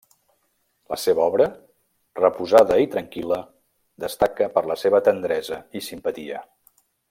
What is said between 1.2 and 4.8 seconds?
obra, reposada i tranquil·la, destaca per la